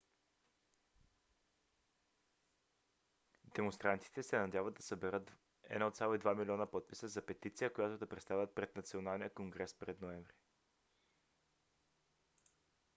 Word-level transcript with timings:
демонстрантите 3.55 4.23
се 4.23 4.37
надяват 4.39 4.73
да 4.73 4.83
съберат 4.83 5.33
1,2 5.75 6.35
милиона 6.37 6.65
подписа 6.65 7.07
за 7.07 7.21
петиция 7.21 7.73
която 7.73 7.97
да 7.97 8.09
представят 8.09 8.55
пред 8.55 8.75
националния 8.75 9.29
конгрес 9.29 9.73
през 9.73 9.99
ноември 10.01 10.33